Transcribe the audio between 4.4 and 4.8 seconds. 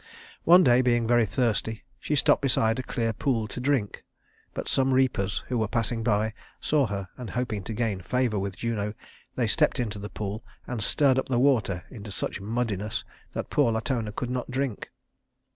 but